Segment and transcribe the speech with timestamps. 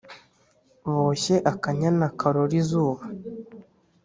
[0.93, 3.03] boshye akanyana karora izuba